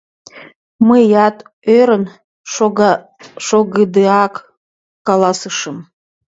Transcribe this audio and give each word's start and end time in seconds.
Мыят 0.87 1.37
ӧрын 1.77 2.03
шогыдеак 3.45 4.33
каласышым: 5.07 5.77